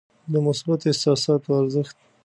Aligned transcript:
د 0.31 0.33
مثبتو 0.47 0.85
احساساتو 0.91 1.49
ارزښت. 1.61 1.97